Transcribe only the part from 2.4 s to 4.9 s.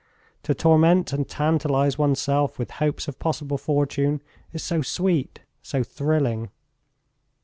with hopes of possible fortune is so